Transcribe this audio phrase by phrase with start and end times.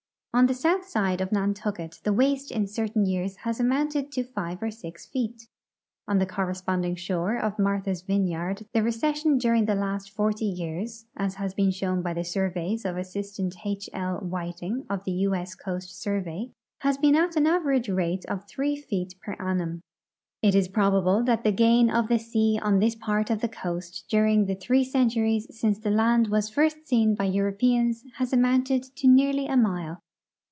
[0.33, 4.63] On the south side of Nantucket the Avaste in certain years has amounted to five
[4.63, 5.47] or six feet.
[6.07, 11.35] On the corresponding shore of Martha's Vineyard the recession during the last forty years (as
[11.35, 13.89] has been shown b}^ the surveys of Assistant H.
[13.91, 14.19] L.
[14.19, 15.35] Whiting, of the U.
[15.35, 15.53] S.
[15.53, 16.49] Coast Survey)
[16.79, 19.81] has been at an average rate of three feet per annum.
[20.41, 24.05] It is probable that the gain of the sea on this part of the coast
[24.09, 29.07] during the three centuries since the land Avas first seen by Europeans has amounted to
[29.09, 29.99] nearly a mile.